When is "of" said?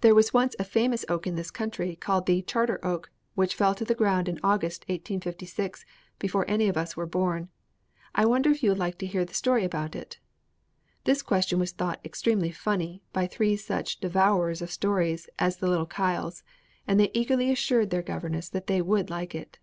6.68-6.78, 14.62-14.70